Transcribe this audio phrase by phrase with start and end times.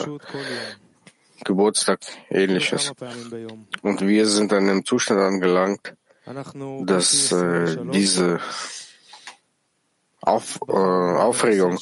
[1.43, 1.99] Geburtstag,
[2.29, 2.93] ähnliches.
[3.81, 5.95] Und wir sind an einem Zustand angelangt,
[6.84, 8.40] dass äh, diese
[10.20, 11.78] auf, äh, Aufregung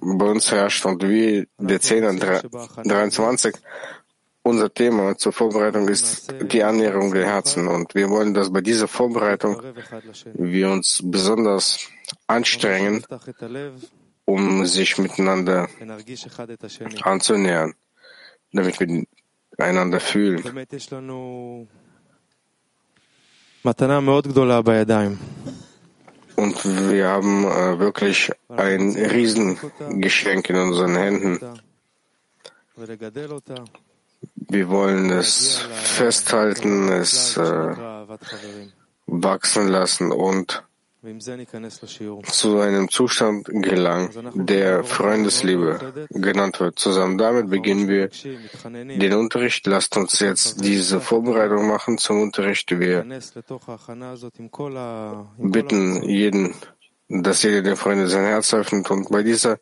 [0.00, 3.54] bei uns herrscht und wie der 10 23
[4.44, 7.66] unser Thema zur Vorbereitung ist die Annäherung der Herzen.
[7.66, 9.60] Und wir wollen, dass bei dieser Vorbereitung
[10.34, 11.88] wir uns besonders
[12.26, 13.04] anstrengen,
[14.26, 15.68] um sich miteinander
[17.02, 17.74] anzunähern,
[18.52, 19.04] damit wir
[19.56, 20.42] einander fühlen.
[26.36, 31.40] Und wir haben äh, wirklich ein Riesengeschenk in unseren Händen.
[34.34, 37.74] Wir wollen es festhalten, es äh,
[39.06, 40.62] wachsen lassen und
[42.24, 46.78] zu einem Zustand gelangen, der Freundesliebe genannt wird.
[46.78, 48.08] Zusammen damit beginnen wir
[48.98, 49.66] den Unterricht.
[49.66, 52.70] Lasst uns jetzt diese Vorbereitung machen zum Unterricht.
[52.78, 53.04] Wir
[55.38, 56.54] bitten jeden,
[57.08, 59.58] dass jeder der Freunde sein Herz öffnet und bei dieser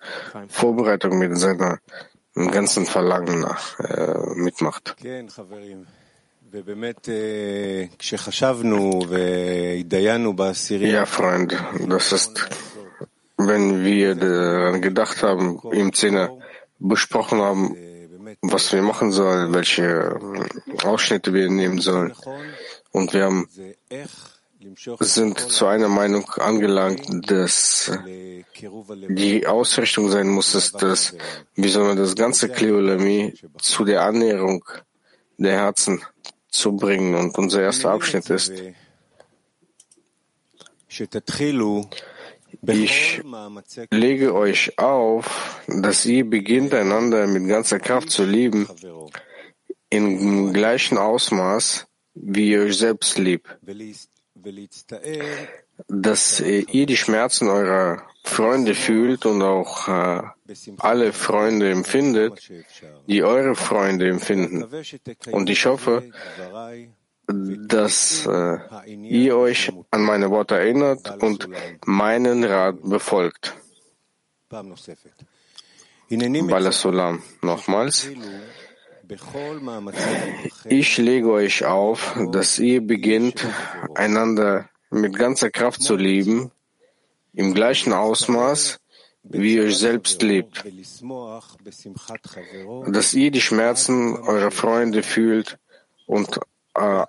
[0.49, 1.79] Vorbereitung mit seiner
[2.35, 4.97] ganzen Verlangen nach, äh, mitmacht.
[10.93, 11.57] Ja, Freund,
[11.89, 12.47] das ist,
[13.39, 16.37] wenn wir daran gedacht haben, im Zehner
[16.79, 17.75] besprochen haben,
[18.43, 20.21] was wir machen sollen, welche
[20.85, 22.13] Ausschnitte wir nehmen sollen.
[22.91, 23.49] Und wir haben,
[25.01, 27.91] sind zu einer Meinung angelangt, dass
[29.09, 31.15] die Ausrichtung sein muss, ist, dass
[31.55, 34.63] wir sollen das ganze Kleolami zu der Annäherung
[35.39, 36.03] der Herzen
[36.53, 37.15] zu bringen.
[37.15, 38.53] Und unser erster Abschnitt ist,
[42.65, 43.23] ich
[43.91, 48.69] lege euch auf, dass ihr beginnt, einander mit ganzer Kraft zu lieben,
[49.91, 53.59] im gleichen Ausmaß, wie ihr euch selbst liebt,
[55.89, 60.23] dass ihr die Schmerzen eurer Freunde fühlt und auch äh,
[60.79, 62.51] alle Freunde empfindet,
[63.07, 64.65] die eure Freunde empfinden.
[65.31, 66.11] Und ich hoffe,
[67.27, 68.59] dass äh,
[68.95, 71.49] ihr euch an meine Worte erinnert und
[71.85, 73.55] meinen Rat befolgt.
[76.49, 78.09] Balasulam, nochmals.
[80.65, 83.47] Ich lege euch auf, dass ihr beginnt,
[83.95, 86.53] einander mit ganzer Kraft zu lieben,
[87.33, 88.79] im gleichen Ausmaß,
[89.23, 90.65] wie ihr euch selbst lebt,
[92.87, 95.59] dass ihr die Schmerzen eurer Freunde fühlt
[96.07, 96.39] und
[96.75, 97.05] äh,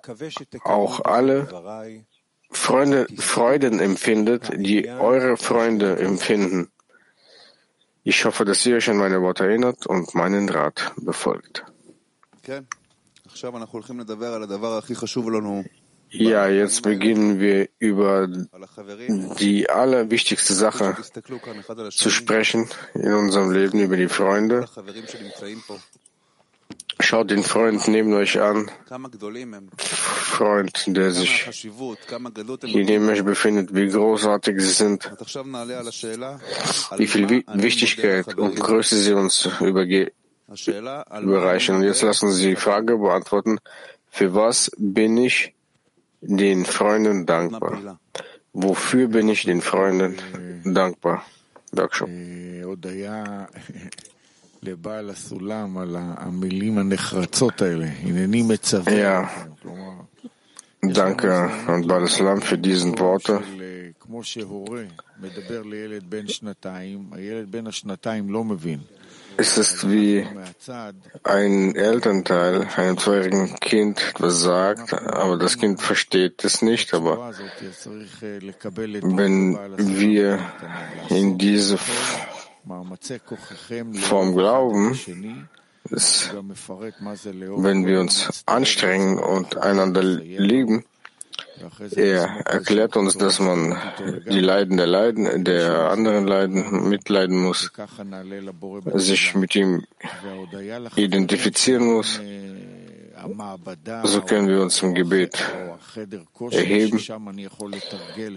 [0.64, 2.04] auch alle
[2.50, 6.70] Freunde, Freuden empfindet, die eure Freunde empfinden.
[8.04, 11.64] Ich hoffe, dass ihr euch an meine Worte erinnert und meinen Rat befolgt.
[16.16, 18.28] Ja, jetzt beginnen wir über
[19.40, 20.96] die allerwichtigste Sache
[21.90, 24.64] zu sprechen in unserem Leben, über die Freunde.
[27.00, 28.70] Schaut den Freund neben euch an,
[29.76, 31.48] Freund, der sich
[32.62, 35.10] hier neben euch befindet, wie großartig sie sind,
[36.96, 41.76] wie viel Wichtigkeit und Größe sie uns überreichen.
[41.76, 43.58] Und jetzt lassen Sie die Frage beantworten,
[44.10, 45.54] für was bin ich
[46.26, 47.98] den Freunden dankbar?
[48.52, 50.16] Wofür bin ich den Freunden
[50.64, 51.24] dankbar?
[51.72, 52.08] Dankeschön.
[58.90, 59.28] Ja,
[60.82, 63.42] danke an Balaslam für diesen Worte.
[69.36, 70.26] Es ist wie
[71.24, 76.94] ein Elternteil einem zweijährigen Kind etwas sagt, aber das Kind versteht es nicht.
[76.94, 77.32] Aber
[79.02, 79.58] wenn
[79.98, 80.38] wir
[81.08, 81.78] in diese
[83.94, 84.98] Form glauben,
[85.90, 90.84] ist, wenn wir uns anstrengen und einander lieben,
[91.96, 93.76] er erklärt uns, dass man
[94.30, 97.70] die Leiden der Leiden, der anderen Leiden mitleiden muss,
[98.94, 99.84] sich mit ihm
[100.96, 102.20] identifizieren muss.
[104.04, 105.42] So können wir uns im Gebet
[106.50, 107.00] erheben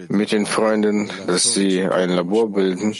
[0.08, 2.94] mit den Freunden, dass sie ein Labor bilden.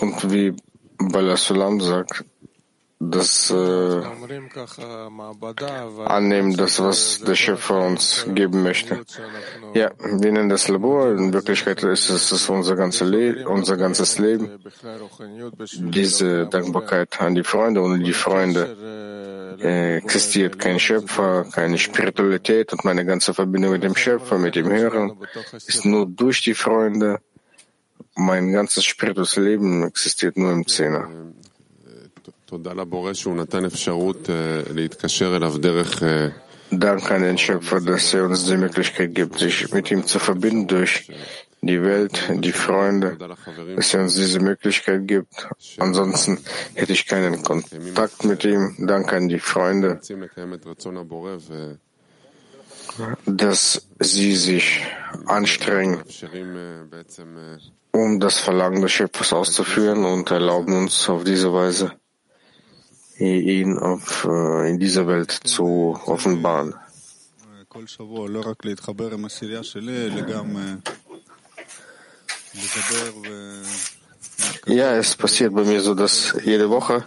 [0.00, 0.54] Und wie
[0.98, 2.24] Balasulam sagt,
[3.10, 4.02] das äh,
[6.04, 9.04] annehmen, das, was der Schöpfer uns geben möchte.
[9.74, 11.12] Ja, wir nennen das Labor.
[11.12, 13.04] In Wirklichkeit ist es ist unser, ganze
[13.46, 14.50] unser ganzes Leben.
[15.78, 17.82] Diese Dankbarkeit an die Freunde.
[17.82, 23.96] Ohne die Freunde äh, existiert kein Schöpfer, keine Spiritualität und meine ganze Verbindung mit dem
[23.96, 25.18] Schöpfer, mit dem Hören
[25.66, 27.20] ist nur durch die Freunde.
[28.14, 31.08] Mein ganzes spirituelles Leben existiert nur im Zehner.
[36.70, 40.66] Dank an den Schöpfer, dass er uns die Möglichkeit gibt, sich mit ihm zu verbinden
[40.66, 41.10] durch
[41.62, 43.16] die Welt, die Freunde,
[43.76, 45.48] dass er uns diese Möglichkeit gibt.
[45.78, 46.38] Ansonsten
[46.74, 48.74] hätte ich keinen Kontakt mit ihm.
[48.86, 50.00] Dank an die Freunde,
[53.24, 54.84] dass sie sich
[55.24, 56.02] anstrengen,
[57.92, 61.92] um das Verlangen des Schöpfers auszuführen und erlauben uns auf diese Weise
[63.22, 66.74] ihn auf, in dieser Welt zu offenbaren.
[74.66, 77.06] Ja, es passiert bei mir so, dass jede Woche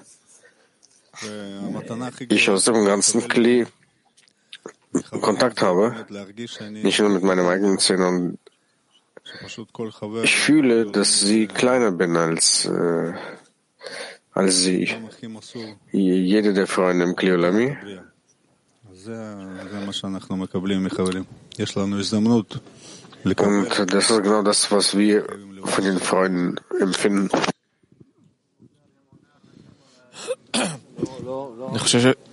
[2.30, 3.66] ich aus dem ganzen Klee
[5.22, 6.06] Kontakt habe,
[6.72, 8.38] nicht nur mit meinem eigenen Zähnen.
[10.24, 13.14] Ich fühle, dass sie kleiner bin als äh,
[14.35, 14.89] als sie,
[15.93, 17.77] jede der Freunde im Kliolami.
[23.37, 25.25] Und das ist genau das, was wir
[25.65, 27.31] von den Freunden empfinden.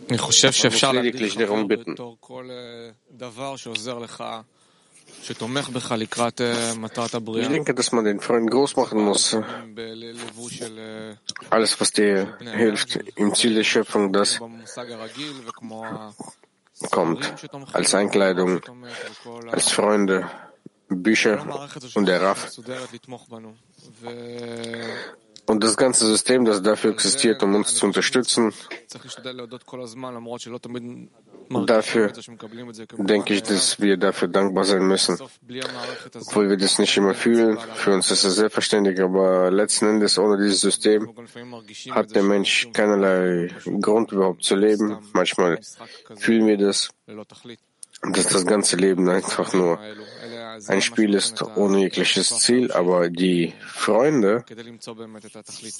[0.09, 1.95] Ich חושב שאפשר lediglich darum bitten.
[7.34, 9.36] Ich denke, dass man den Freund groß machen muss.
[11.50, 14.40] Alles, was dir hilft im Ziel der Schöpfung, das
[16.90, 17.32] kommt
[17.72, 18.60] als Einkleidung,
[19.50, 20.28] als Freunde,
[20.88, 21.46] Bücher
[21.94, 22.50] und der Raff.
[25.46, 28.52] Und das ganze System, das dafür existiert, um uns zu unterstützen,
[31.66, 32.12] dafür
[32.98, 35.18] denke ich, dass wir dafür dankbar sein müssen.
[36.14, 40.36] Obwohl wir das nicht immer fühlen, für uns ist es selbstverständlich, aber letzten Endes ohne
[40.42, 41.12] dieses System
[41.90, 44.98] hat der Mensch keinerlei Grund überhaupt zu leben.
[45.12, 45.58] Manchmal
[46.16, 46.90] fühlen wir das,
[48.02, 49.78] dass das ganze Leben einfach nur
[50.68, 54.44] ein Spiel ist ohne jegliches Ziel, aber die Freunde,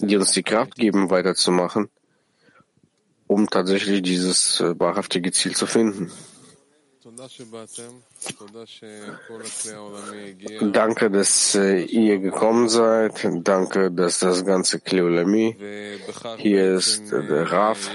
[0.00, 1.91] die uns die Kraft geben, weiterzumachen,
[3.33, 6.11] um tatsächlich dieses äh, wahrhaftige Ziel zu finden.
[10.73, 13.27] Danke, dass äh, ihr gekommen seid.
[13.43, 15.57] Danke, dass das ganze Kleolami
[16.37, 17.91] hier ist, der Raf.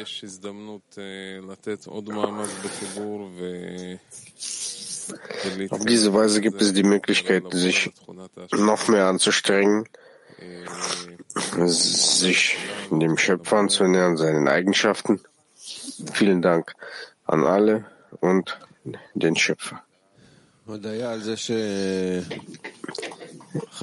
[5.70, 7.92] Auf diese Weise gibt es die Möglichkeit, sich
[8.52, 9.88] noch mehr anzustrengen
[11.66, 12.58] sich
[12.92, 15.20] dem Schöpfer anzunähern, seinen Eigenschaften.
[16.14, 16.74] Vielen Dank
[17.26, 17.86] an alle
[18.20, 18.60] und
[19.14, 19.84] den Schöpfer.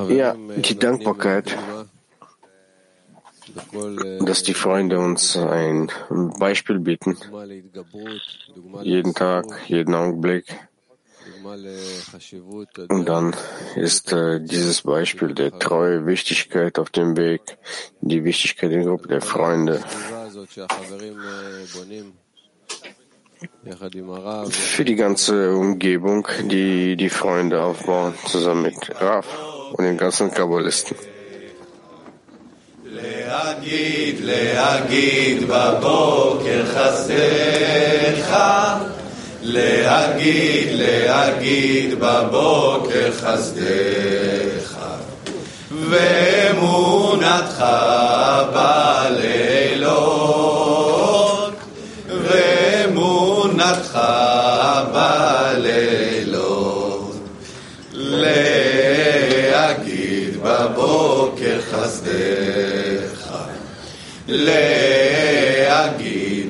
[0.08, 1.56] Ja, die Dankbarkeit,
[4.20, 5.90] dass die Freunde uns ein
[6.38, 7.16] Beispiel bieten,
[8.82, 10.44] jeden Tag, jeden Augenblick.
[12.88, 13.34] Und dann
[13.76, 17.58] ist äh, dieses Beispiel der treue Wichtigkeit auf dem Weg,
[18.00, 19.82] die Wichtigkeit der Gruppe der Freunde.
[24.51, 29.27] Für die ganze Umgebung, die die Freunde aufbauen, zusammen mit Raf
[29.73, 30.97] und den ganzen Kabbalisten.
[33.29, 38.37] להגיד, להגיד בבוקר חסדך
[39.41, 44.77] להגיד, להגיד בבוקר חסדך
[45.89, 47.65] ואמונתך
[48.53, 48.92] בלילות
[59.50, 63.34] להגיד בבוקר חסדך.
[64.28, 65.74] להגיד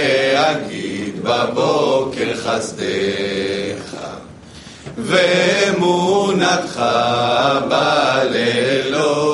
[1.22, 3.94] בבוקר חסדך.
[4.98, 6.82] ואמונתך
[7.68, 9.33] בלילות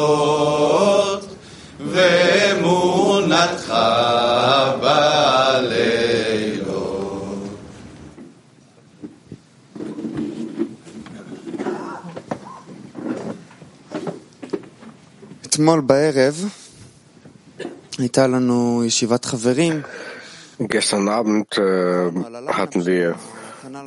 [15.60, 16.46] אתמול בערב
[17.98, 19.82] הייתה לנו ישיבת חברים.
[20.60, 23.16] Gestern Abend äh, hatten wir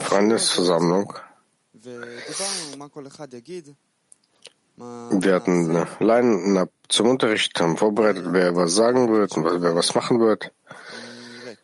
[0.00, 1.12] Freundesversammlung.
[1.74, 3.68] ודיברנו מה כל אחד יגיד.
[4.78, 9.74] מה Wir hatten äh, Line zum Unterricht, haben vorbereitet, wer was sagen wird und wer
[9.74, 10.50] was machen wird.
[11.46, 11.58] ריק.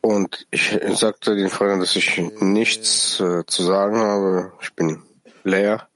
[0.00, 2.08] Und ich sagte den Freunden, dass ich
[2.40, 4.52] nichts äh, zu sagen habe.
[4.62, 5.02] Ich bin
[5.44, 5.88] leer.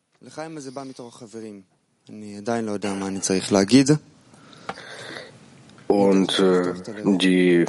[5.87, 6.73] Und äh,
[7.03, 7.65] die,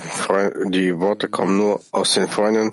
[0.68, 2.73] die Worte kommen nur aus den Freunden.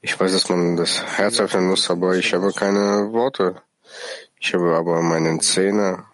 [0.00, 3.62] Ich weiß, dass man das Herz öffnen muss, aber ich habe keine Worte.
[4.40, 6.06] Ich habe aber meinen Zehner,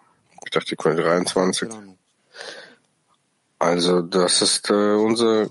[0.43, 1.69] ich dachte, ich 23.
[3.59, 5.47] Also das ist äh, unser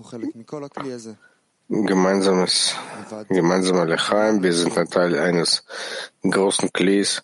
[1.69, 2.75] gemeinsames,
[3.29, 4.43] gemeinsamer Lechaim.
[4.43, 5.65] Wir sind ein Teil eines
[6.23, 7.23] großen Klees.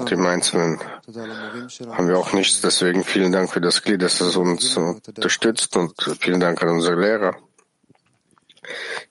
[0.00, 0.78] Und dem Einzelnen.
[0.78, 2.60] haben wir auch nichts.
[2.60, 7.00] Deswegen vielen Dank für das Kli, dass es uns unterstützt und vielen Dank an unsere
[7.00, 7.36] Lehrer,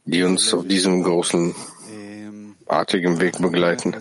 [0.06, 1.56] die uns auf diesem großen
[2.70, 3.96] artigen Weg begleiten.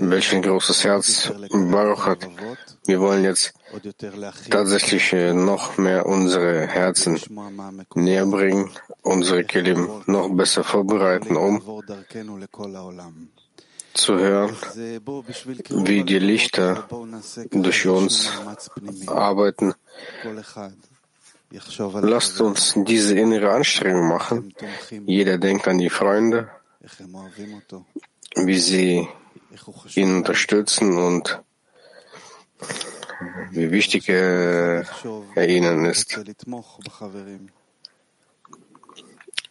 [0.00, 2.28] Welch ein großes Herz Baruch hat.
[2.86, 3.54] Wir wollen jetzt
[4.50, 7.18] tatsächlich äh, noch mehr unsere Herzen
[7.94, 8.70] näher bringen,
[9.02, 11.62] unsere Kelim noch besser vorbereiten, um
[13.94, 14.56] zu hören,
[15.70, 16.88] wie die Lichter
[17.50, 18.30] durch uns
[19.06, 19.74] arbeiten.
[22.00, 24.54] Lasst uns diese innere Anstrengung machen.
[25.04, 26.48] Jeder denkt an die Freunde,
[28.34, 29.08] wie sie
[29.94, 31.40] ihn unterstützen und
[33.50, 34.84] wie wichtig er,
[35.34, 36.18] er ihnen ist.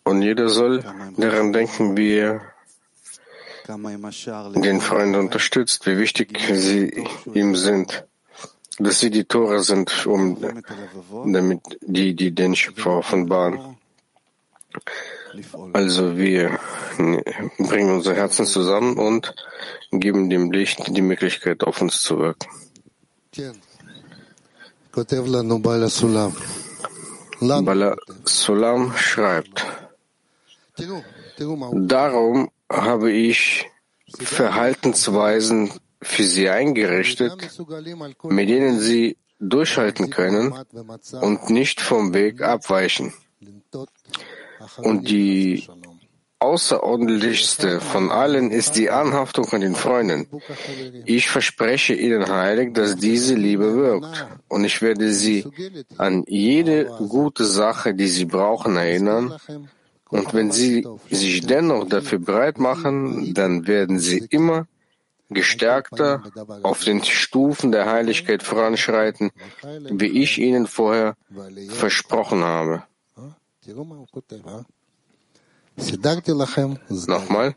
[0.04, 0.84] Und jeder soll
[1.18, 2.42] daran denken, wie er
[4.56, 8.06] den Freund unterstützt, wie wichtig sie ihm sind,
[8.80, 10.38] dass sie die Tore sind, um
[11.32, 13.78] damit die, die den Schöpfer offenbaren.
[15.74, 16.60] Also wir
[17.58, 19.34] bringen unsere Herzen zusammen und
[19.92, 22.50] geben dem Licht die Möglichkeit, auf uns zu wirken.
[27.42, 29.66] Bala Sulam schreibt,
[31.74, 33.70] darum habe ich
[34.20, 37.34] Verhaltensweisen für sie eingerichtet,
[38.24, 40.54] mit denen sie durchhalten können
[41.22, 43.14] und nicht vom Weg abweichen.
[44.78, 45.68] Und die
[46.42, 50.28] außerordentlichste von allen ist die Anhaftung an den Freunden.
[51.06, 54.28] Ich verspreche Ihnen heilig, dass diese Liebe wirkt.
[54.48, 55.46] Und ich werde Sie
[55.98, 59.38] an jede gute Sache, die Sie brauchen, erinnern.
[60.10, 64.68] Und wenn Sie sich dennoch dafür bereit machen, dann werden Sie immer
[65.30, 66.24] gestärkter
[66.64, 69.32] auf den Stufen der Heiligkeit voranschreiten,
[69.90, 71.16] wie ich Ihnen vorher
[71.70, 72.84] versprochen habe.
[77.08, 77.56] Nochmal.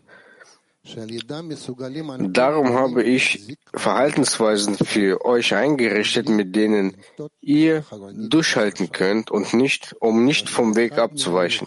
[2.34, 6.94] Darum habe ich Verhaltensweisen für euch eingerichtet, mit denen
[7.40, 11.66] ihr durchhalten könnt und nicht, um nicht vom Weg abzuweichen.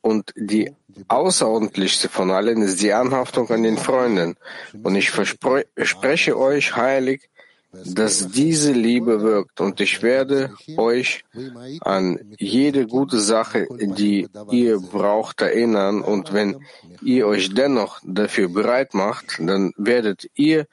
[0.00, 0.72] Und die
[1.06, 4.36] außerordentlichste von allen ist die Anhaftung an den Freunden.
[4.82, 7.30] Und ich verspreche euch heilig,
[7.73, 9.61] dass diese Liebe wirkt.
[9.61, 11.23] Und ich werde euch
[11.81, 16.01] an jede gute Sache, die ihr braucht, erinnern.
[16.01, 16.65] Und wenn
[17.01, 20.65] ihr euch dennoch dafür bereit macht, dann werdet ihr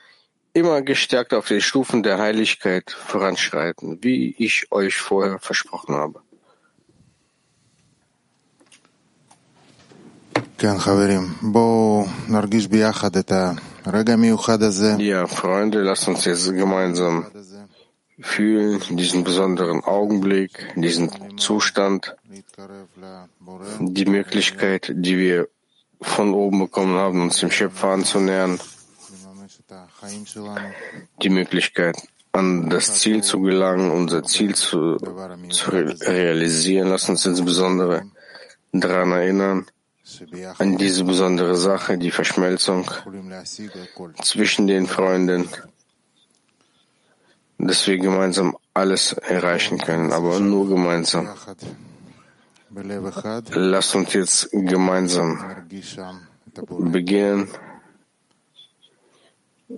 [0.54, 6.20] immer gestärkt auf die Stufen der Heiligkeit voranschreiten, wie ich euch vorher versprochen habe.
[10.58, 13.69] כן, חברים, בואו נרגיש ביחד את הרגע המיוחד הזה.
[14.99, 17.25] Ja, Freunde, lasst uns jetzt gemeinsam
[18.21, 22.15] fühlen diesen besonderen Augenblick, diesen Zustand,
[23.79, 25.47] die Möglichkeit, die wir
[26.01, 28.59] von oben bekommen haben, uns dem Schöpfer anzunähern,
[31.21, 31.97] die Möglichkeit,
[32.31, 34.97] an das Ziel zu gelangen, unser Ziel zu,
[35.49, 36.89] zu realisieren.
[36.89, 38.03] Lasst uns insbesondere
[38.71, 39.65] daran erinnern,
[40.57, 42.89] an diese besondere Sache, die Verschmelzung
[44.21, 45.47] zwischen den Freunden,
[47.57, 51.29] dass wir gemeinsam alles erreichen können, aber nur gemeinsam.
[53.53, 55.67] Lasst uns jetzt gemeinsam
[56.69, 57.49] beginnen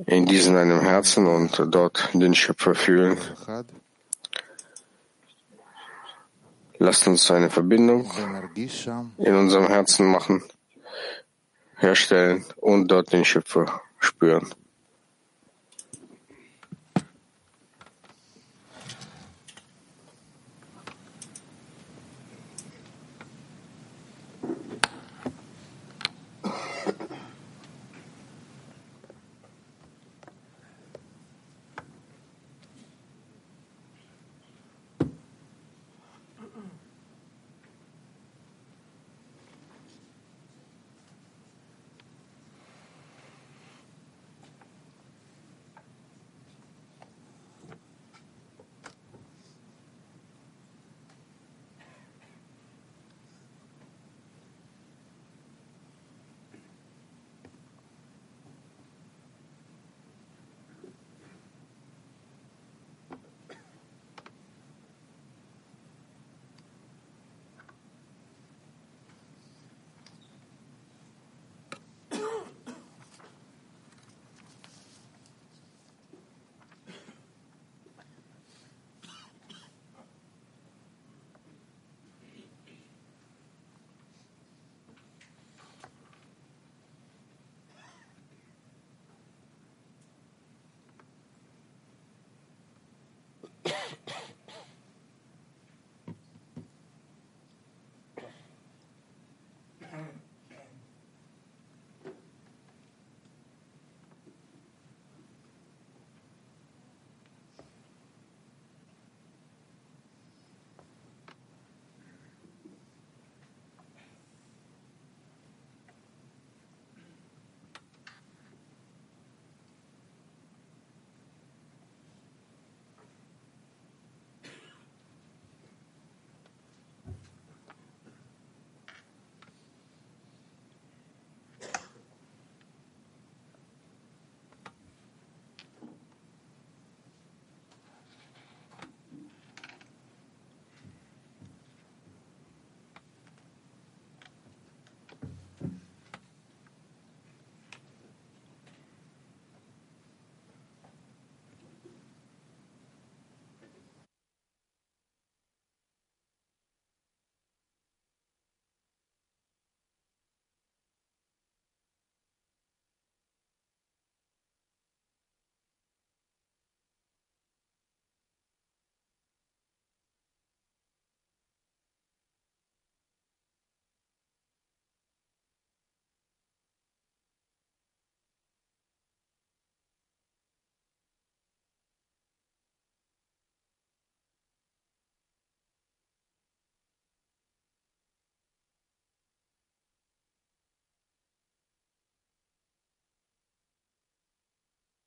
[0.06, 3.18] in diesem einem Herzen und dort den Schöpfer fühlen.
[6.80, 8.12] Lasst uns eine Verbindung
[9.18, 10.44] in unserem Herzen machen,
[11.78, 14.50] herstellen und dort den Schöpfer spüren.